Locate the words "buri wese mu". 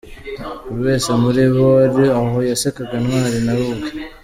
0.69-1.27